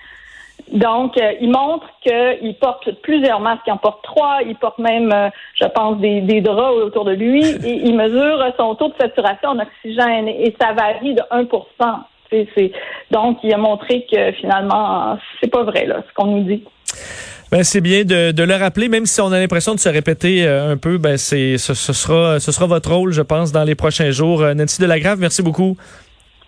Donc, 0.71 1.17
euh, 1.17 1.33
il 1.39 1.49
montre 1.49 1.87
qu'il 2.01 2.55
porte 2.55 2.91
plusieurs 3.01 3.39
masques, 3.39 3.63
il 3.67 3.71
en 3.71 3.77
porte 3.77 4.03
trois, 4.03 4.39
il 4.45 4.55
porte 4.55 4.79
même, 4.79 5.13
je 5.55 5.65
pense, 5.67 5.97
des, 5.99 6.19
des, 6.21 6.41
draps 6.41 6.77
autour 6.77 7.05
de 7.05 7.13
lui, 7.13 7.41
et 7.65 7.81
il 7.85 7.95
mesure 7.95 8.43
son 8.57 8.75
taux 8.75 8.89
de 8.89 8.95
saturation 8.99 9.49
en 9.49 9.59
oxygène, 9.59 10.27
et 10.27 10.53
ça 10.59 10.73
varie 10.73 11.13
de 11.13 11.21
1 11.31 11.45
c'est, 12.29 12.71
Donc, 13.11 13.37
il 13.43 13.53
a 13.53 13.57
montré 13.57 14.05
que 14.11 14.33
finalement, 14.33 15.17
c'est 15.39 15.49
pas 15.49 15.63
vrai, 15.63 15.85
là, 15.85 16.03
ce 16.05 16.13
qu'on 16.13 16.27
nous 16.27 16.43
dit. 16.43 16.63
Ben, 17.49 17.63
c'est 17.63 17.79
bien 17.79 18.03
de, 18.03 18.31
de, 18.31 18.43
le 18.43 18.55
rappeler, 18.55 18.89
même 18.89 19.05
si 19.05 19.21
on 19.21 19.31
a 19.31 19.39
l'impression 19.39 19.73
de 19.73 19.79
se 19.79 19.87
répéter 19.87 20.45
euh, 20.45 20.73
un 20.73 20.77
peu. 20.77 20.97
Ben, 20.97 21.17
c'est 21.17 21.57
ce, 21.57 21.73
ce, 21.73 21.93
sera 21.93 22.41
ce 22.41 22.51
sera 22.51 22.65
votre 22.65 22.91
rôle, 22.93 23.13
je 23.13 23.21
pense, 23.21 23.53
dans 23.53 23.63
les 23.63 23.75
prochains 23.75 24.11
jours. 24.11 24.41
Euh, 24.41 24.53
Nancy 24.53 24.81
Delagrave, 24.81 25.19
merci 25.19 25.41
beaucoup. 25.41 25.77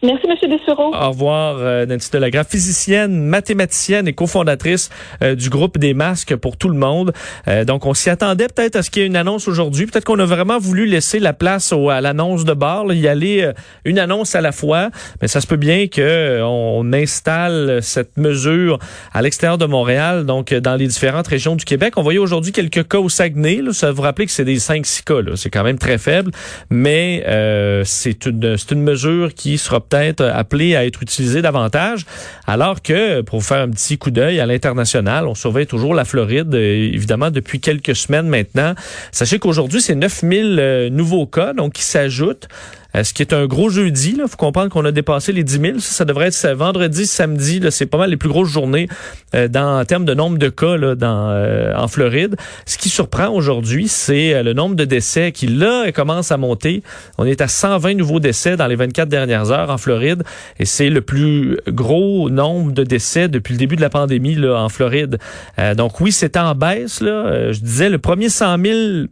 Merci, 0.02 0.28
M. 0.28 0.50
Dessureau. 0.50 0.96
Au 0.96 1.10
revoir, 1.10 1.58
euh, 1.60 1.86
Nancy 1.86 2.10
Delagrave, 2.10 2.48
physicienne, 2.48 3.22
mathématicienne 3.22 4.08
et 4.08 4.14
cofondatrice 4.14 4.90
euh, 5.22 5.36
du 5.36 5.50
groupe 5.50 5.78
des 5.78 5.94
masques 5.94 6.38
pour 6.38 6.56
tout 6.56 6.70
le 6.70 6.78
monde. 6.78 7.12
Euh, 7.50 7.66
donc, 7.66 7.86
on 7.86 7.94
s'y 7.94 8.10
attendait 8.10 8.48
peut-être 8.48 8.78
à 8.78 8.82
ce 8.82 8.90
qu'il 8.90 9.02
y 9.02 9.04
ait 9.04 9.10
une 9.10 9.18
annonce 9.18 9.50
aujourd'hui. 9.50 9.88
Peut-être 9.88 10.06
qu'on 10.06 10.20
a 10.20 10.26
vraiment 10.26 10.58
voulu 10.58 10.86
laisser 10.86 11.20
la 11.20 11.34
place 11.34 11.74
au, 11.74 11.90
à 11.90 12.00
l'annonce 12.00 12.46
de 12.46 12.54
bar, 12.54 12.86
là, 12.86 12.94
y 12.94 13.10
aller 13.10 13.52
une 13.84 14.00
annonce 14.00 14.36
à 14.36 14.42
la 14.42 14.54
fois. 14.54 14.90
Mais 15.22 15.28
ça 15.28 15.42
se 15.42 15.48
peut 15.48 15.58
bien 15.58 15.88
que 15.88 16.42
on 16.44 16.94
installe 16.94 17.80
cette 17.82 18.16
mesure 18.16 18.80
à 19.14 19.22
l'extérieur 19.22 19.58
de 19.58 19.66
Montréal, 19.66 20.26
donc 20.26 20.54
dans 20.54 20.76
les 20.76 20.88
différentes 20.88 21.28
régions 21.28 21.58
du 21.58 21.66
Québec. 21.66 21.96
On 21.98 22.04
voyait 22.04 22.20
aujourd'hui 22.20 22.54
quelques 22.54 22.88
cas 22.88 23.00
au 23.00 23.10
Saguenay. 23.10 23.62
Là. 23.62 23.74
Ça 23.74 23.92
vous 23.92 24.02
rappeler 24.02 24.28
que 24.28 24.32
c'est 24.32 24.46
des 24.46 24.60
5-6 24.60 25.04
cas. 25.04 25.36
C'est 25.36 25.50
quand 25.50 25.64
même 25.64 25.78
très 25.78 25.98
faible. 25.98 26.32
Mais 26.70 27.24
c'est 27.84 28.26
une, 28.28 28.56
une 28.72 28.82
mesure 28.82 29.34
qui 29.34 29.58
sera 29.58 29.82
peut-être 29.90 30.24
appelé 30.24 30.76
à 30.76 30.86
être 30.86 31.02
utilisé 31.02 31.42
davantage, 31.42 32.06
alors 32.48 32.82
que, 32.82 33.22
pour 33.22 33.40
vous 33.40 33.46
faire 33.46 33.62
un 33.62 33.70
petit 33.70 33.98
coup 33.98 34.12
d'œil 34.12 34.40
à 34.40 34.46
l'international, 34.46 35.28
on 35.28 35.36
surveille 35.36 35.68
toujours 35.68 35.94
la 35.94 36.06
Floride, 36.06 36.54
euh, 36.54 36.92
évidemment, 36.94 37.32
depuis 37.32 37.60
quelques 37.60 37.96
semaines 37.96 38.28
maintenant. 38.28 38.74
Sachez 39.12 39.40
qu'aujourd'hui, 39.40 39.82
c'est 39.82 39.96
9000 39.96 40.58
euh, 40.60 40.90
nouveaux 40.90 41.26
cas, 41.26 41.54
donc 41.54 41.74
qui 41.74 41.84
s'ajoutent 41.84 42.48
ce 42.96 43.14
qui 43.14 43.22
est 43.22 43.34
un 43.34 43.46
gros 43.46 43.70
jeudi. 43.70 44.16
Il 44.18 44.28
faut 44.28 44.38
comprendre 44.38 44.70
qu'on 44.70 44.86
a 44.86 44.92
dépassé 44.92 45.32
les 45.32 45.44
10 45.44 45.60
000. 45.60 45.80
Ça, 45.80 46.06
devrait 46.06 46.28
être 46.28 46.48
vendredi, 46.54 47.06
samedi. 47.06 47.62
C'est 47.70 47.86
pas 47.86 47.98
mal 47.98 48.10
les 48.10 48.18
plus 48.18 48.30
grosses 48.30 48.50
journées 48.50 48.88
euh, 49.36 49.48
dans, 49.48 49.80
en 49.80 49.86
termes 49.86 50.06
de 50.06 50.14
nombre 50.14 50.38
de 50.38 50.50
cas 50.50 50.76
là, 50.76 50.96
dans, 50.96 51.30
euh, 51.30 51.74
en 51.76 51.88
Floride. 51.88 52.36
Ce 52.66 52.78
qui 52.78 52.90
surprend 52.90 53.30
aujourd'hui, 53.30 53.88
c'est 53.88 54.42
le 54.42 54.54
nombre 54.54 54.76
de 54.76 54.86
décès 54.86 55.32
qui, 55.32 55.48
là, 55.48 55.92
commence 55.92 56.32
à 56.32 56.38
monter. 56.38 56.84
On 57.18 57.26
est 57.26 57.42
à 57.42 57.48
120 57.48 57.96
nouveaux 57.96 58.20
décès 58.20 58.58
dans 58.58 58.68
les 58.68 58.76
24 58.76 59.08
dernières 59.08 59.52
heures 59.52 59.70
en 59.70 59.78
Floride. 59.78 60.24
Et 60.60 60.66
c'est 60.66 60.90
le 60.90 61.02
plus 61.02 61.60
gros 61.68 62.30
nombre 62.30 62.72
de 62.72 62.84
décès 62.84 63.28
depuis 63.28 63.54
le 63.54 63.60
début 63.60 63.76
de 63.76 63.82
la 63.82 63.90
pandémie 63.90 64.36
là, 64.36 64.56
en 64.56 64.70
Floride. 64.70 65.20
donc 65.76 66.00
oui, 66.02 66.12
c'est 66.12 66.38
en 66.38 66.56
baisse. 66.56 67.02
Là. 67.02 67.52
je 67.52 67.60
disais, 67.60 67.90
le 67.90 68.00
premier 68.00 68.30
100 68.30 68.58
000 68.64 69.08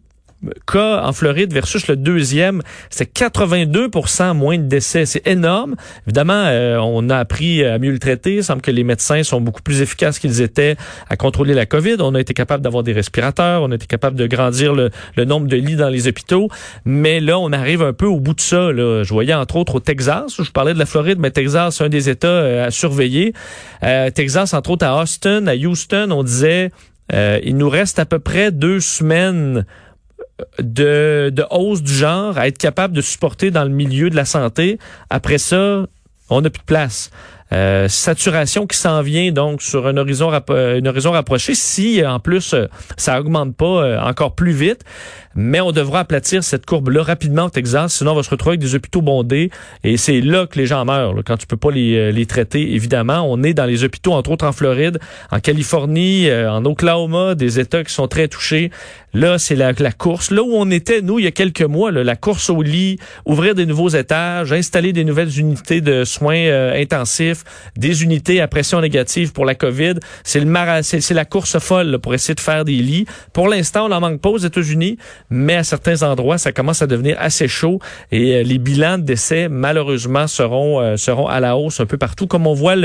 cas 0.72 1.04
en 1.04 1.14
Floride 1.14 1.54
versus 1.54 1.88
le 1.88 1.96
deuxième, 1.96 2.62
c'est 2.90 3.12
82% 3.12 4.34
moins 4.36 4.58
de 4.58 4.64
décès. 4.64 5.06
C'est 5.06 5.26
énorme. 5.28 5.76
Évidemment, 6.06 6.44
euh, 6.46 6.78
on 6.78 7.10
a 7.10 7.18
appris 7.18 7.64
à 7.64 7.80
mieux 7.80 7.92
le 7.92 8.00
traiter. 8.00 8.36
Il 8.36 8.44
semble 8.44 8.62
que 8.62 8.72
les 8.72 8.84
médecins 8.84 9.24
sont 9.24 9.42
beaucoup 9.42 9.62
plus 9.62 9.82
efficaces 9.82 10.20
qu'ils 10.20 10.42
étaient 10.42 10.76
à 11.10 11.16
contrôler 11.16 11.54
la 11.54 11.66
COVID. 11.66 11.98
On 12.00 12.16
a 12.16 12.20
été 12.20 12.34
capable 12.34 12.64
d'avoir 12.64 12.84
des 12.84 12.94
respirateurs. 12.94 13.64
On 13.64 13.72
a 13.72 13.76
été 13.76 13.88
capable 13.88 14.16
de 14.16 14.28
grandir 14.28 14.74
le, 14.74 14.92
nombre 15.26 15.48
de 15.48 15.58
lits 15.58 15.76
dans 15.76 15.90
les 15.90 16.08
hôpitaux. 16.08 16.50
Mais 16.86 17.20
là, 17.20 17.40
on 17.40 17.52
arrive 17.52 17.82
un 17.82 17.94
peu 17.94 18.06
au 18.06 18.20
bout 18.20 18.34
de 18.34 18.42
ça. 18.42 18.72
Là. 18.72 19.04
Je 19.04 19.14
voyais 19.14 19.34
entre 19.34 19.56
autres 19.56 19.76
au 19.76 19.80
Texas. 19.80 20.42
Je 20.42 20.52
parlais 20.52 20.74
de 20.74 20.80
la 20.80 20.86
Floride, 20.86 21.20
mais 21.20 21.32
Texas, 21.32 21.78
c'est 21.78 21.84
un 21.84 21.90
des 21.90 22.10
États 22.10 22.28
euh, 22.28 22.68
à 22.68 22.72
surveiller. 22.72 23.34
Euh, 23.84 24.10
Texas, 24.12 24.54
entre 24.54 24.72
autres 24.72 24.86
à 24.86 25.02
Austin, 25.02 25.48
à 25.48 25.56
Houston, 25.56 26.10
on 26.12 26.24
disait 26.24 26.72
il 27.14 27.56
nous 27.56 27.70
reste 27.70 28.00
à 28.00 28.06
peu 28.06 28.20
près 28.20 28.52
deux 28.52 28.82
semaines 28.82 29.66
de, 30.60 31.32
de 31.34 31.46
hausse 31.50 31.82
du 31.82 31.94
genre 31.94 32.38
à 32.38 32.48
être 32.48 32.58
capable 32.58 32.96
de 32.96 33.02
supporter 33.02 33.52
dans 33.52 33.64
le 33.64 33.70
milieu 33.70 34.10
de 34.10 34.16
la 34.16 34.26
santé. 34.26 34.78
Après 35.10 35.38
ça, 35.38 35.86
on 36.30 36.42
n'a 36.42 36.50
plus 36.50 36.62
de 36.62 36.66
place. 36.66 37.12
Euh, 37.54 37.88
saturation 37.88 38.68
qui 38.68 38.78
s'en 38.78 39.02
vient 39.02 39.32
donc 39.32 39.62
sur 39.62 39.88
un 39.88 39.96
horizon, 39.98 40.32
un 40.32 40.86
horizon 40.86 41.12
rapproché. 41.12 41.56
Si 41.56 42.06
en 42.06 42.20
plus 42.20 42.56
ça 42.98 43.20
augmente 43.20 43.56
pas 43.56 43.66
euh, 43.66 44.00
encore 44.02 44.36
plus 44.36 44.52
vite, 44.52 44.84
mais 45.38 45.62
on 45.62 45.72
devra 45.72 46.00
aplatir 46.00 46.44
cette 46.44 46.66
courbe-là 46.66 47.04
rapidement 47.04 47.46
au 47.46 47.50
Texas, 47.50 47.94
sinon 47.94 48.14
on 48.14 48.16
va 48.16 48.24
se 48.24 48.30
retrouver 48.32 48.54
avec 48.54 48.62
des 48.62 48.74
hôpitaux 48.74 49.04
bondés 49.04 49.52
et 49.84 49.96
c'est 49.96 50.20
là 50.20 50.48
que 50.48 50.58
les 50.58 50.66
gens 50.66 50.84
meurent, 50.84 51.14
quand 51.26 51.38
tu 51.38 51.46
peux 51.46 51.58
pas 51.58 51.70
les, 51.70 51.96
euh, 51.96 52.12
les 52.12 52.26
traiter, 52.26 52.74
évidemment. 52.74 53.22
On 53.30 53.44
est 53.44 53.54
dans 53.54 53.66
les 53.66 53.84
hôpitaux, 53.84 54.14
entre 54.14 54.32
autres 54.32 54.48
en 54.48 54.52
Floride, 54.52 55.00
en 55.32 55.40
Californie, 55.40 56.28
euh, 56.28 56.52
en 56.52 56.66
Oklahoma, 56.66 57.36
des 57.36 57.60
États 57.60 57.84
qui 57.84 57.94
sont 57.94 58.08
très 58.08 58.28
touchés. 58.28 58.72
Là, 59.14 59.38
c'est 59.38 59.56
la, 59.56 59.72
la, 59.72 59.92
course. 59.92 60.32
Là 60.32 60.44
où 60.44 60.54
on 60.54 60.70
était, 60.70 61.02
nous, 61.02 61.20
il 61.20 61.26
y 61.26 61.28
a 61.28 61.32
quelques 61.32 61.62
mois, 61.62 61.92
la 61.92 62.16
course 62.16 62.50
au 62.50 62.62
lit, 62.62 63.00
ouvrir 63.26 63.56
des 63.56 63.66
nouveaux 63.66 63.90
étages, 63.90 64.52
installer 64.52 64.92
des 64.92 65.04
nouvelles 65.04 65.40
unités 65.40 65.82
de 65.82 66.04
soins 66.04 66.36
euh, 66.36 66.80
intensifs, 66.80 67.37
des 67.76 68.04
unités 68.04 68.42
à 68.42 68.48
pression 68.48 68.82
négative 68.82 69.34
pour 69.34 69.46
la 69.46 69.56
COVID. 69.56 69.96
C'est 70.24 70.40
le 70.40 70.48
c'est 70.82 71.14
la 71.14 71.26
course 71.26 71.60
folle 71.60 72.00
pour 72.00 72.14
essayer 72.14 72.36
de 72.36 72.40
faire 72.40 72.66
des 72.66 72.74
lits. 72.74 73.06
Pour 73.34 73.48
l'instant, 73.48 73.86
on 73.86 73.90
n'en 73.90 74.00
manque 74.00 74.22
pas 74.22 74.30
aux 74.30 74.38
États-Unis, 74.38 74.98
mais 75.30 75.56
à 75.56 75.64
certains 75.64 76.04
endroits, 76.04 76.38
ça 76.38 76.52
commence 76.52 76.82
à 76.82 76.88
devenir 76.88 77.18
assez 77.20 77.48
chaud 77.48 77.80
et 78.12 78.36
euh, 78.36 78.44
les 78.44 78.58
bilans 78.58 78.98
de 78.98 79.04
décès, 79.04 79.50
malheureusement, 79.50 80.28
seront, 80.28 80.82
euh, 80.82 80.98
seront 80.98 81.28
à 81.28 81.40
la 81.40 81.58
hausse 81.58 81.80
un 81.80 81.86
peu 81.86 81.98
partout. 81.98 82.28
Comme 82.28 82.48
on 82.48 82.54
voit 82.54 82.76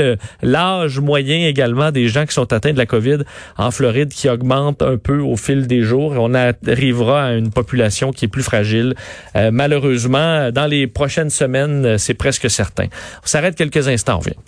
l'âge 0.41 0.99
moyen 0.99 1.47
également 1.47 1.91
des 1.91 2.07
gens 2.07 2.25
qui 2.25 2.33
sont 2.33 2.51
atteints 2.53 2.73
de 2.73 2.77
la 2.77 2.85
COVID 2.85 3.19
en 3.57 3.71
Floride 3.71 4.09
qui 4.09 4.29
augmente 4.29 4.81
un 4.81 4.97
peu 4.97 5.19
au 5.19 5.35
fil 5.35 5.67
des 5.67 5.81
jours 5.81 6.13
on 6.17 6.33
arrivera 6.33 7.25
à 7.25 7.33
une 7.33 7.51
population 7.51 8.11
qui 8.11 8.25
est 8.25 8.27
plus 8.27 8.43
fragile. 8.43 8.95
Euh, 9.35 9.49
malheureusement, 9.51 10.51
dans 10.51 10.65
les 10.65 10.87
prochaines 10.87 11.29
semaines, 11.29 11.97
c'est 11.97 12.13
presque 12.13 12.49
certain. 12.49 12.85
On 13.23 13.27
s'arrête 13.27 13.55
quelques 13.55 13.87
instants, 13.87 14.15
on 14.15 14.19
revient. 14.19 14.42